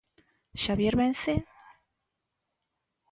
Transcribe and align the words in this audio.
Xavier 0.63 0.95
Vence? 1.01 1.35